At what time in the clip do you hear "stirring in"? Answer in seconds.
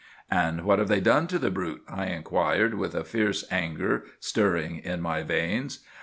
4.19-4.99